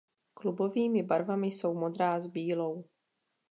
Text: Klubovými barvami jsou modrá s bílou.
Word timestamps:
Klubovými 0.33 1.03
barvami 1.03 1.47
jsou 1.47 1.73
modrá 1.73 2.19
s 2.19 2.27
bílou. 2.27 2.83